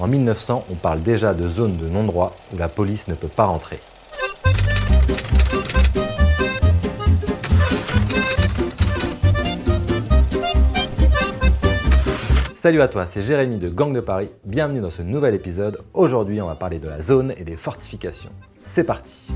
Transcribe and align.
En 0.00 0.06
1900, 0.06 0.64
on 0.70 0.74
parle 0.76 1.00
déjà 1.00 1.34
de 1.34 1.48
zone 1.48 1.76
de 1.76 1.88
non-droit 1.88 2.32
où 2.54 2.56
la 2.56 2.68
police 2.68 3.08
ne 3.08 3.14
peut 3.14 3.26
pas 3.26 3.46
rentrer. 3.46 3.80
Salut 12.54 12.80
à 12.80 12.86
toi, 12.86 13.06
c'est 13.06 13.22
Jérémy 13.22 13.58
de 13.58 13.68
Gang 13.68 13.92
de 13.92 14.00
Paris. 14.00 14.30
Bienvenue 14.44 14.80
dans 14.80 14.90
ce 14.90 15.02
nouvel 15.02 15.34
épisode. 15.34 15.80
Aujourd'hui, 15.94 16.40
on 16.40 16.46
va 16.46 16.54
parler 16.54 16.78
de 16.78 16.88
la 16.88 17.00
zone 17.00 17.34
et 17.36 17.42
des 17.42 17.56
fortifications. 17.56 18.30
C'est 18.56 18.84
parti 18.84 19.27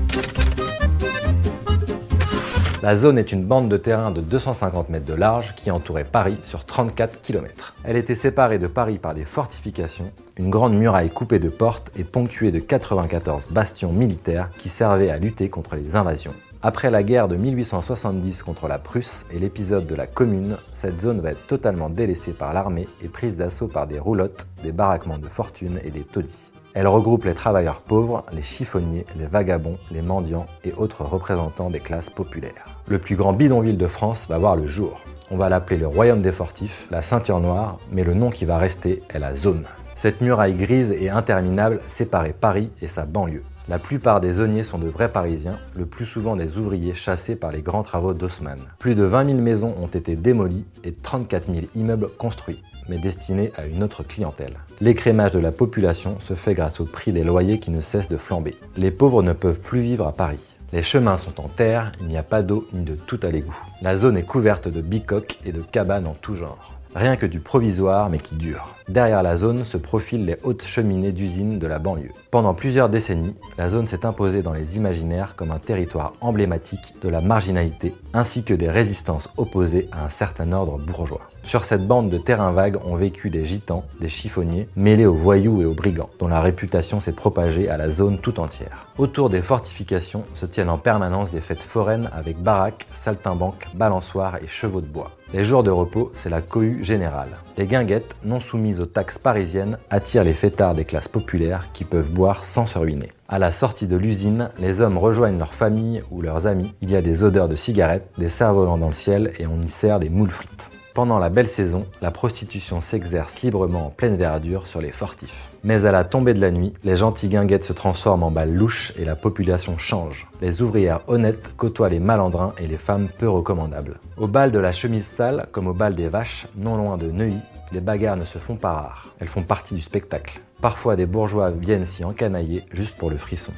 La 2.83 2.97
zone 2.97 3.17
est 3.17 3.31
une 3.31 3.45
bande 3.45 3.69
de 3.69 3.77
terrain 3.77 4.11
de 4.11 4.19
250 4.19 4.89
mètres 4.89 5.05
de 5.05 5.13
large 5.13 5.55
qui 5.55 5.71
entourait 5.71 6.03
Paris 6.03 6.37
sur 6.43 6.65
34 6.65 7.21
km. 7.21 7.75
Elle 7.85 7.95
était 7.95 8.13
séparée 8.13 8.59
de 8.59 8.67
Paris 8.67 8.97
par 8.97 9.13
des 9.13 9.23
fortifications, 9.23 10.11
une 10.35 10.49
grande 10.49 10.75
muraille 10.75 11.09
coupée 11.09 11.39
de 11.39 11.47
portes 11.47 11.93
et 11.95 12.03
ponctuée 12.03 12.51
de 12.51 12.59
94 12.59 13.47
bastions 13.51 13.93
militaires 13.93 14.49
qui 14.59 14.67
servaient 14.67 15.11
à 15.11 15.17
lutter 15.17 15.47
contre 15.47 15.77
les 15.77 15.95
invasions. 15.95 16.33
Après 16.61 16.91
la 16.91 17.03
guerre 17.03 17.29
de 17.29 17.37
1870 17.37 18.43
contre 18.43 18.67
la 18.67 18.79
Prusse 18.79 19.25
et 19.31 19.39
l'épisode 19.39 19.87
de 19.87 19.95
la 19.95 20.05
Commune, 20.05 20.57
cette 20.73 21.01
zone 21.01 21.21
va 21.21 21.31
être 21.31 21.47
totalement 21.47 21.89
délaissée 21.89 22.33
par 22.33 22.51
l'armée 22.51 22.89
et 23.01 23.07
prise 23.07 23.37
d'assaut 23.37 23.69
par 23.69 23.87
des 23.87 23.97
roulottes, 23.97 24.47
des 24.61 24.73
baraquements 24.73 25.19
de 25.19 25.29
fortune 25.29 25.79
et 25.85 25.89
des 25.89 26.03
taudis. 26.03 26.52
Elle 26.75 26.87
regroupe 26.87 27.25
les 27.25 27.35
travailleurs 27.35 27.81
pauvres, 27.81 28.23
les 28.31 28.41
chiffonniers, 28.41 29.05
les 29.15 29.27
vagabonds, 29.27 29.77
les 29.91 30.01
mendiants 30.01 30.47
et 30.63 30.73
autres 30.73 31.03
représentants 31.03 31.69
des 31.69 31.79
classes 31.79 32.09
populaires. 32.09 32.79
Le 32.87 32.97
plus 32.97 33.15
grand 33.15 33.31
bidonville 33.31 33.77
de 33.77 33.87
France 33.87 34.27
va 34.27 34.39
voir 34.39 34.55
le 34.55 34.65
jour. 34.65 35.03
On 35.29 35.37
va 35.37 35.49
l'appeler 35.49 35.79
le 35.79 35.87
royaume 35.87 36.23
des 36.23 36.31
fortifs, 36.31 36.87
la 36.89 37.03
ceinture 37.03 37.39
noire, 37.39 37.77
mais 37.91 38.03
le 38.03 38.15
nom 38.15 38.31
qui 38.31 38.45
va 38.45 38.57
rester 38.57 39.03
est 39.09 39.19
la 39.19 39.35
zone. 39.35 39.65
Cette 39.95 40.21
muraille 40.21 40.55
grise 40.55 40.91
et 40.91 41.09
interminable 41.09 41.79
séparait 41.87 42.33
Paris 42.33 42.71
et 42.81 42.87
sa 42.87 43.05
banlieue. 43.05 43.43
La 43.69 43.79
plupart 43.79 44.19
des 44.19 44.33
zoniers 44.33 44.63
sont 44.63 44.77
de 44.77 44.89
vrais 44.89 45.07
Parisiens, 45.07 45.57
le 45.73 45.85
plus 45.85 46.05
souvent 46.05 46.35
des 46.35 46.57
ouvriers 46.57 46.95
chassés 46.95 47.37
par 47.37 47.49
les 47.49 47.61
grands 47.61 47.83
travaux 47.83 48.13
d'Haussmann. 48.13 48.59
Plus 48.77 48.93
de 48.93 49.03
20 49.03 49.29
000 49.29 49.41
maisons 49.41 49.73
ont 49.81 49.87
été 49.87 50.17
démolies 50.17 50.65
et 50.83 50.91
34 50.91 51.45
000 51.49 51.67
immeubles 51.73 52.09
construits, 52.17 52.61
mais 52.89 52.97
destinés 52.97 53.53
à 53.55 53.65
une 53.65 53.81
autre 53.81 54.03
clientèle. 54.03 54.57
L'écrémage 54.81 55.31
de 55.31 55.39
la 55.39 55.53
population 55.53 56.19
se 56.19 56.33
fait 56.33 56.55
grâce 56.55 56.81
au 56.81 56.85
prix 56.85 57.13
des 57.13 57.23
loyers 57.23 57.59
qui 57.59 57.71
ne 57.71 57.79
cessent 57.79 58.09
de 58.09 58.17
flamber. 58.17 58.57
Les 58.75 58.91
pauvres 58.91 59.23
ne 59.23 59.31
peuvent 59.31 59.61
plus 59.61 59.79
vivre 59.79 60.07
à 60.07 60.11
Paris. 60.11 60.57
Les 60.73 60.83
chemins 60.83 61.17
sont 61.17 61.39
en 61.39 61.47
terre, 61.47 61.93
il 62.01 62.07
n'y 62.07 62.17
a 62.17 62.23
pas 62.23 62.43
d'eau 62.43 62.67
ni 62.73 62.81
de 62.81 62.95
tout 62.95 63.19
à 63.23 63.29
l'égout. 63.29 63.55
La 63.81 63.95
zone 63.95 64.17
est 64.17 64.23
couverte 64.23 64.67
de 64.67 64.81
bicoques 64.81 65.39
et 65.45 65.53
de 65.53 65.61
cabanes 65.61 66.07
en 66.07 66.15
tout 66.19 66.35
genre. 66.35 66.79
Rien 66.95 67.15
que 67.15 67.25
du 67.25 67.39
provisoire 67.39 68.09
mais 68.09 68.19
qui 68.19 68.35
dure. 68.35 68.75
Derrière 68.87 69.23
la 69.23 69.35
zone 69.35 69.65
se 69.65 69.77
profilent 69.77 70.25
les 70.25 70.37
hautes 70.43 70.67
cheminées 70.67 71.11
d'usines 71.11 71.57
de 71.57 71.65
la 71.65 71.79
banlieue. 71.79 72.11
Pendant 72.29 72.53
plusieurs 72.53 72.89
décennies, 72.89 73.33
la 73.57 73.69
zone 73.69 73.87
s'est 73.87 74.05
imposée 74.05 74.41
dans 74.41 74.53
les 74.53 74.77
imaginaires 74.77 75.35
comme 75.35 75.51
un 75.51 75.59
territoire 75.59 76.13
emblématique 76.21 76.93
de 77.01 77.09
la 77.09 77.21
marginalité 77.21 77.95
ainsi 78.13 78.43
que 78.43 78.53
des 78.53 78.69
résistances 78.69 79.29
opposées 79.37 79.89
à 79.91 80.05
un 80.05 80.09
certain 80.09 80.51
ordre 80.51 80.77
bourgeois. 80.77 81.29
Sur 81.43 81.63
cette 81.63 81.87
bande 81.87 82.09
de 82.09 82.17
terrain 82.17 82.51
vague 82.51 82.77
ont 82.85 82.95
vécu 82.95 83.29
des 83.29 83.45
gitans, 83.45 83.85
des 83.99 84.09
chiffonniers, 84.09 84.67
mêlés 84.75 85.05
aux 85.05 85.13
voyous 85.13 85.61
et 85.61 85.65
aux 85.65 85.73
brigands, 85.73 86.09
dont 86.19 86.27
la 86.27 86.41
réputation 86.41 86.99
s'est 86.99 87.11
propagée 87.11 87.69
à 87.69 87.77
la 87.77 87.89
zone 87.89 88.19
tout 88.19 88.39
entière. 88.39 88.87
Autour 88.97 89.29
des 89.29 89.41
fortifications 89.41 90.25
se 90.35 90.45
tiennent 90.45 90.69
en 90.69 90.77
permanence 90.77 91.31
des 91.31 91.41
fêtes 91.41 91.63
foraines 91.63 92.09
avec 92.13 92.37
baraques, 92.37 92.85
saltimbanques, 92.93 93.67
balançoires 93.73 94.37
et 94.43 94.47
chevaux 94.47 94.81
de 94.81 94.85
bois. 94.85 95.11
Les 95.33 95.43
jours 95.43 95.63
de 95.63 95.71
repos, 95.71 96.11
c'est 96.13 96.29
la 96.29 96.41
cohue 96.41 96.83
générale. 96.83 97.37
Les 97.57 97.65
guinguettes, 97.65 98.15
non 98.23 98.39
soumises 98.39 98.79
aux 98.79 98.85
taxes 98.85 99.17
parisiennes, 99.17 99.79
attirent 99.89 100.23
les 100.23 100.35
fêtards 100.35 100.75
des 100.75 100.85
classes 100.85 101.07
populaires 101.07 101.69
qui 101.73 101.85
peuvent 101.85 102.11
boire 102.11 102.45
sans 102.45 102.67
se 102.67 102.77
ruiner. 102.77 103.09
À 103.29 103.39
la 103.39 103.51
sortie 103.51 103.87
de 103.87 103.97
l'usine, 103.97 104.51
les 104.59 104.79
hommes 104.79 104.99
rejoignent 104.99 105.39
leurs 105.39 105.55
familles 105.55 106.03
ou 106.11 106.21
leurs 106.21 106.45
amis. 106.45 106.75
Il 106.83 106.91
y 106.91 106.95
a 106.95 107.01
des 107.01 107.23
odeurs 107.23 107.49
de 107.49 107.55
cigarettes, 107.55 108.07
des 108.19 108.29
cerfs-volants 108.29 108.77
dans 108.77 108.89
le 108.89 108.93
ciel 108.93 109.33
et 109.39 109.47
on 109.47 109.59
y 109.59 109.69
sert 109.69 109.99
des 109.99 110.09
moules 110.09 110.29
frites. 110.29 110.69
Pendant 110.93 111.17
la 111.17 111.29
belle 111.29 111.47
saison, 111.47 111.87
la 112.03 112.11
prostitution 112.11 112.79
s'exerce 112.79 113.41
librement 113.41 113.87
en 113.87 113.89
pleine 113.89 114.15
verdure 114.15 114.67
sur 114.67 114.79
les 114.79 114.91
fortifs. 114.91 115.49
Mais 115.63 115.85
à 115.85 115.91
la 115.91 116.03
tombée 116.03 116.35
de 116.35 116.39
la 116.39 116.51
nuit, 116.51 116.71
les 116.83 116.97
gentils 116.97 117.29
guinguettes 117.29 117.65
se 117.65 117.73
transforment 117.73 118.21
en 118.21 118.29
balles 118.29 118.53
louches 118.53 118.93
et 118.99 119.03
la 119.03 119.15
population 119.15 119.79
change. 119.79 120.27
Les 120.39 120.61
ouvrières 120.61 121.01
honnêtes 121.07 121.53
côtoient 121.57 121.89
les 121.89 121.99
malandrins 121.99 122.53
et 122.59 122.67
les 122.67 122.77
femmes 122.77 123.07
peu 123.17 123.27
recommandables. 123.27 123.99
Au 124.17 124.27
bal 124.27 124.51
de 124.51 124.59
la 124.59 124.71
chemise 124.71 125.07
sale, 125.07 125.47
comme 125.51 125.65
au 125.65 125.73
bal 125.73 125.95
des 125.95 126.09
vaches, 126.09 126.45
non 126.55 126.77
loin 126.77 126.97
de 126.97 127.09
Neuilly, 127.09 127.41
les 127.71 127.81
bagarres 127.81 128.17
ne 128.17 128.25
se 128.25 128.37
font 128.37 128.55
pas 128.55 128.73
rares. 128.73 129.15
Elles 129.19 129.27
font 129.27 129.41
partie 129.41 129.73
du 129.73 129.81
spectacle. 129.81 130.41
Parfois, 130.61 130.95
des 130.95 131.07
bourgeois 131.07 131.49
viennent 131.49 131.87
s'y 131.87 132.05
encanailler 132.05 132.65
juste 132.71 132.97
pour 132.97 133.09
le 133.09 133.17
frisson. 133.17 133.53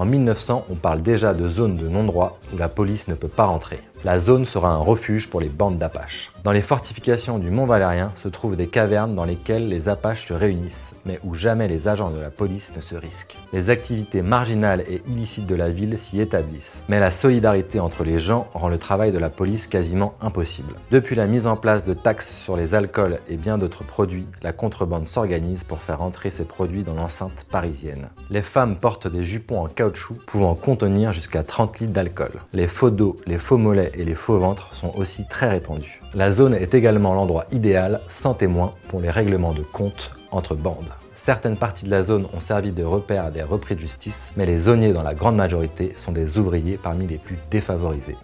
En 0.00 0.06
1900, 0.06 0.64
on 0.70 0.76
parle 0.76 1.02
déjà 1.02 1.34
de 1.34 1.46
zone 1.46 1.76
de 1.76 1.86
non-droit 1.86 2.38
où 2.54 2.56
la 2.56 2.70
police 2.70 3.06
ne 3.08 3.14
peut 3.14 3.28
pas 3.28 3.44
rentrer. 3.44 3.80
La 4.02 4.18
zone 4.18 4.46
sera 4.46 4.70
un 4.70 4.78
refuge 4.78 5.28
pour 5.28 5.42
les 5.42 5.50
bandes 5.50 5.76
d'Apaches. 5.76 6.32
Dans 6.42 6.52
les 6.52 6.62
fortifications 6.62 7.38
du 7.38 7.50
Mont 7.50 7.66
Valérien 7.66 8.12
se 8.14 8.28
trouvent 8.28 8.56
des 8.56 8.66
cavernes 8.66 9.14
dans 9.14 9.26
lesquelles 9.26 9.68
les 9.68 9.90
Apaches 9.90 10.26
se 10.26 10.32
réunissent, 10.32 10.94
mais 11.04 11.20
où 11.22 11.34
jamais 11.34 11.68
les 11.68 11.86
agents 11.86 12.08
de 12.08 12.18
la 12.18 12.30
police 12.30 12.72
ne 12.74 12.80
se 12.80 12.94
risquent. 12.94 13.36
Les 13.52 13.68
activités 13.68 14.22
marginales 14.22 14.82
et 14.88 15.02
illicites 15.06 15.44
de 15.44 15.54
la 15.54 15.68
ville 15.68 15.98
s'y 15.98 16.18
établissent, 16.18 16.82
mais 16.88 16.98
la 16.98 17.10
solidarité 17.10 17.78
entre 17.78 18.02
les 18.02 18.18
gens 18.18 18.48
rend 18.54 18.70
le 18.70 18.78
travail 18.78 19.12
de 19.12 19.18
la 19.18 19.28
police 19.28 19.66
quasiment 19.66 20.14
impossible. 20.22 20.76
Depuis 20.90 21.14
la 21.14 21.26
mise 21.26 21.46
en 21.46 21.58
place 21.58 21.84
de 21.84 21.92
taxes 21.92 22.34
sur 22.34 22.56
les 22.56 22.74
alcools 22.74 23.18
et 23.28 23.36
bien 23.36 23.58
d'autres 23.58 23.84
produits, 23.84 24.26
la 24.42 24.54
contrebande 24.54 25.06
s'organise 25.06 25.62
pour 25.62 25.82
faire 25.82 26.00
entrer 26.00 26.30
ces 26.30 26.44
produits 26.44 26.84
dans 26.84 26.94
l'enceinte 26.94 27.44
parisienne. 27.50 28.08
Les 28.30 28.40
femmes 28.40 28.76
portent 28.76 29.08
des 29.08 29.24
jupons 29.24 29.62
en 29.62 29.68
caoutchouc 29.68 30.24
pouvant 30.26 30.54
contenir 30.54 31.12
jusqu'à 31.12 31.42
30 31.42 31.80
litres 31.80 31.92
d'alcool. 31.92 32.32
Les 32.54 32.66
faux 32.66 32.90
dos, 32.90 33.18
les 33.26 33.36
faux 33.36 33.58
mollets 33.58 33.89
et 33.94 34.04
les 34.04 34.14
faux 34.14 34.38
ventres 34.38 34.72
sont 34.72 34.92
aussi 34.96 35.26
très 35.26 35.48
répandus. 35.48 36.00
La 36.14 36.32
zone 36.32 36.54
est 36.54 36.74
également 36.74 37.14
l'endroit 37.14 37.46
idéal, 37.52 38.00
sans 38.08 38.34
témoin, 38.34 38.74
pour 38.88 39.00
les 39.00 39.10
règlements 39.10 39.52
de 39.52 39.62
comptes 39.62 40.12
entre 40.30 40.54
bandes. 40.54 40.92
Certaines 41.14 41.56
parties 41.56 41.84
de 41.84 41.90
la 41.90 42.02
zone 42.02 42.26
ont 42.32 42.40
servi 42.40 42.72
de 42.72 42.82
repère 42.82 43.26
à 43.26 43.30
des 43.30 43.42
repris 43.42 43.74
de 43.74 43.80
justice, 43.80 44.32
mais 44.36 44.46
les 44.46 44.58
zoniers 44.58 44.92
dans 44.92 45.02
la 45.02 45.14
grande 45.14 45.36
majorité 45.36 45.92
sont 45.96 46.12
des 46.12 46.38
ouvriers 46.38 46.78
parmi 46.82 47.06
les 47.06 47.18
plus 47.18 47.38
défavorisés. 47.50 48.16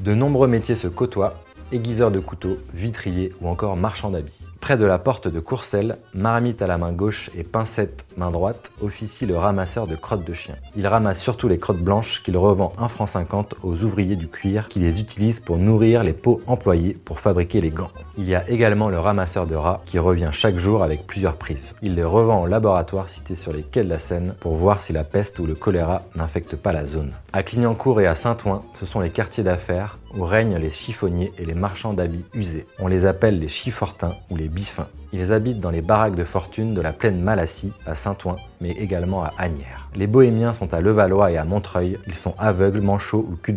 De 0.00 0.14
nombreux 0.14 0.48
métiers 0.48 0.76
se 0.76 0.86
côtoient, 0.86 1.34
aiguiseurs 1.72 2.10
de 2.10 2.20
couteaux, 2.20 2.58
vitriers 2.74 3.32
ou 3.40 3.48
encore 3.48 3.76
marchands 3.76 4.10
d'habits. 4.10 4.44
Près 4.66 4.76
de 4.76 4.84
la 4.84 4.98
porte 4.98 5.28
de 5.28 5.38
Courcelles, 5.38 5.96
marmite 6.12 6.60
à 6.60 6.66
la 6.66 6.76
main 6.76 6.90
gauche 6.90 7.30
et 7.36 7.44
pincette 7.44 8.04
main 8.16 8.32
droite, 8.32 8.72
officie 8.82 9.24
le 9.24 9.36
ramasseur 9.36 9.86
de 9.86 9.94
crottes 9.94 10.26
de 10.26 10.34
chien. 10.34 10.56
Il 10.74 10.88
ramasse 10.88 11.20
surtout 11.20 11.46
les 11.46 11.58
crottes 11.58 11.80
blanches 11.80 12.20
qu'il 12.24 12.36
revend 12.36 12.72
1 12.76 12.88
franc 12.88 13.06
50 13.06 13.54
aux 13.62 13.84
ouvriers 13.84 14.16
du 14.16 14.26
cuir 14.26 14.66
qui 14.66 14.80
les 14.80 15.00
utilisent 15.00 15.38
pour 15.38 15.56
nourrir 15.56 16.02
les 16.02 16.14
peaux 16.14 16.40
employées 16.48 16.94
pour 16.94 17.20
fabriquer 17.20 17.60
les 17.60 17.70
gants. 17.70 17.92
Il 18.18 18.28
y 18.28 18.34
a 18.34 18.48
également 18.50 18.88
le 18.88 18.98
ramasseur 18.98 19.46
de 19.46 19.54
rats 19.54 19.82
qui 19.86 20.00
revient 20.00 20.30
chaque 20.32 20.58
jour 20.58 20.82
avec 20.82 21.06
plusieurs 21.06 21.36
prises. 21.36 21.74
Il 21.80 21.94
les 21.94 22.02
revend 22.02 22.42
au 22.42 22.46
laboratoire 22.48 23.08
cité 23.08 23.36
sur 23.36 23.52
les 23.52 23.62
quais 23.62 23.84
de 23.84 23.88
la 23.88 24.00
Seine 24.00 24.34
pour 24.40 24.56
voir 24.56 24.82
si 24.82 24.92
la 24.92 25.04
peste 25.04 25.38
ou 25.38 25.46
le 25.46 25.54
choléra 25.54 26.02
n'infectent 26.16 26.56
pas 26.56 26.72
la 26.72 26.86
zone. 26.86 27.12
À 27.32 27.44
Clignancourt 27.44 28.00
et 28.00 28.06
à 28.08 28.16
Saint-Ouen, 28.16 28.64
ce 28.80 28.84
sont 28.86 28.98
les 28.98 29.10
quartiers 29.10 29.44
d'affaires 29.44 29.98
où 30.16 30.24
règnent 30.24 30.56
les 30.56 30.70
chiffonniers 30.70 31.32
et 31.38 31.44
les 31.44 31.54
marchands 31.54 31.92
d'habits 31.92 32.24
usés. 32.34 32.66
On 32.78 32.88
les 32.88 33.04
appelle 33.04 33.38
les 33.38 33.48
chiffortins 33.48 34.14
ou 34.30 34.36
les 34.36 34.48
bifins. 34.56 35.05
Ils 35.18 35.32
habitent 35.32 35.60
dans 35.60 35.70
les 35.70 35.80
baraques 35.80 36.14
de 36.14 36.24
fortune 36.24 36.74
de 36.74 36.82
la 36.82 36.92
plaine 36.92 37.22
Malassie 37.22 37.72
à 37.86 37.94
Saint-Ouen, 37.94 38.36
mais 38.60 38.72
également 38.72 39.24
à 39.24 39.32
Agnières. 39.38 39.88
Les 39.94 40.06
bohémiens 40.06 40.52
sont 40.52 40.74
à 40.74 40.82
Levallois 40.82 41.32
et 41.32 41.38
à 41.38 41.44
Montreuil. 41.46 41.96
Ils 42.06 42.12
sont 42.12 42.34
aveugles, 42.38 42.82
manchots 42.82 43.26
ou 43.26 43.34
cul 43.36 43.56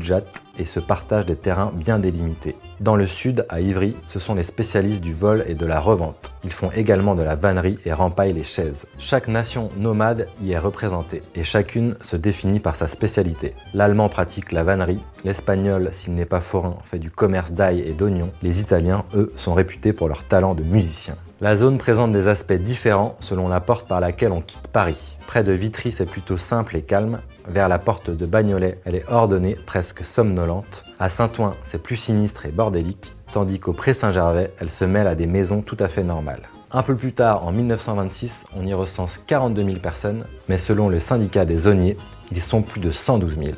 et 0.57 0.63
se 0.63 0.79
partagent 0.79 1.25
des 1.25 1.35
terrains 1.35 1.73
bien 1.75 1.99
délimités. 1.99 2.55
Dans 2.79 2.95
le 2.95 3.05
sud, 3.05 3.45
à 3.49 3.59
Ivry, 3.59 3.97
ce 4.07 4.19
sont 4.19 4.35
les 4.35 4.43
spécialistes 4.43 5.01
du 5.01 5.13
vol 5.13 5.43
et 5.49 5.53
de 5.53 5.65
la 5.65 5.81
revente. 5.81 6.31
Ils 6.45 6.53
font 6.53 6.71
également 6.73 7.13
de 7.13 7.23
la 7.23 7.35
vannerie 7.35 7.77
et 7.85 7.91
rempaillent 7.91 8.31
les 8.31 8.43
chaises. 8.43 8.87
Chaque 8.97 9.27
nation 9.27 9.67
nomade 9.75 10.29
y 10.41 10.53
est 10.53 10.59
représentée 10.59 11.23
et 11.35 11.43
chacune 11.43 11.97
se 12.01 12.15
définit 12.15 12.61
par 12.61 12.77
sa 12.77 12.87
spécialité. 12.87 13.53
L'allemand 13.73 14.07
pratique 14.07 14.53
la 14.53 14.63
vannerie, 14.63 15.03
l'espagnol, 15.25 15.89
s'il 15.91 16.13
n'est 16.13 16.23
pas 16.23 16.39
forain, 16.39 16.77
fait 16.85 16.99
du 16.99 17.11
commerce 17.11 17.51
d'ail 17.51 17.81
et 17.81 17.91
d'oignons. 17.91 18.31
Les 18.43 18.61
italiens, 18.61 19.03
eux, 19.13 19.33
sont 19.35 19.53
réputés 19.53 19.91
pour 19.91 20.07
leur 20.07 20.23
talent 20.23 20.55
de 20.55 20.63
musiciens. 20.63 21.17
La 21.41 21.55
zone 21.55 21.77
présente 21.77 22.11
des 22.11 22.27
aspects 22.27 22.51
différents 22.51 23.15
selon 23.21 23.47
la 23.47 23.61
porte 23.61 23.87
par 23.87 24.01
laquelle 24.01 24.33
on 24.33 24.41
quitte 24.41 24.67
Paris. 24.67 25.15
Près 25.25 25.41
de 25.41 25.53
Vitry, 25.53 25.93
c'est 25.93 26.05
plutôt 26.05 26.35
simple 26.35 26.75
et 26.75 26.81
calme. 26.81 27.21
Vers 27.47 27.69
la 27.69 27.79
porte 27.79 28.09
de 28.09 28.25
Bagnolet, 28.25 28.81
elle 28.83 28.95
est 28.95 29.09
ordonnée, 29.09 29.55
presque 29.65 30.03
somnolente. 30.03 30.83
À 30.99 31.07
Saint-Ouen, 31.07 31.55
c'est 31.63 31.81
plus 31.81 31.95
sinistre 31.95 32.45
et 32.45 32.51
bordélique, 32.51 33.15
tandis 33.31 33.61
qu'au 33.61 33.71
Pré-Saint-Gervais, 33.71 34.51
elle 34.59 34.69
se 34.69 34.83
mêle 34.83 35.07
à 35.07 35.15
des 35.15 35.27
maisons 35.27 35.61
tout 35.61 35.77
à 35.79 35.87
fait 35.87 36.03
normales. 36.03 36.49
Un 36.71 36.83
peu 36.83 36.95
plus 36.95 37.13
tard, 37.13 37.47
en 37.47 37.53
1926, 37.53 38.45
on 38.53 38.65
y 38.65 38.73
recense 38.73 39.17
42 39.25 39.63
000 39.63 39.77
personnes, 39.77 40.25
mais 40.49 40.57
selon 40.57 40.89
le 40.89 40.99
syndicat 40.99 41.45
des 41.45 41.59
zoniers, 41.59 41.95
ils 42.33 42.41
sont 42.41 42.61
plus 42.61 42.81
de 42.81 42.91
112 42.91 43.37
000. 43.37 43.51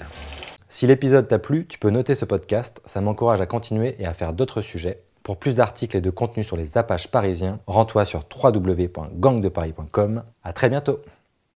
Si 0.70 0.86
l'épisode 0.86 1.28
t'a 1.28 1.40
plu, 1.40 1.66
tu 1.66 1.80
peux 1.80 1.90
noter 1.90 2.14
ce 2.14 2.26
podcast, 2.26 2.80
ça 2.86 3.02
m'encourage 3.02 3.42
à 3.42 3.48
continuer 3.48 3.96
et 3.98 4.06
à 4.06 4.14
faire 4.14 4.34
d'autres 4.34 4.62
sujets. 4.62 5.02
Pour 5.24 5.38
plus 5.38 5.58
d'articles 5.58 5.98
et 5.98 6.02
de 6.02 6.10
contenus 6.10 6.48
sur 6.48 6.58
les 6.58 6.78
Apaches 6.78 7.08
parisiens, 7.08 7.60
rends-toi 7.68 8.06
sur 8.06 8.24
www.gangdeparis.com. 8.44 10.24
À 10.44 10.54
très 10.54 10.70
bientôt 10.70 11.00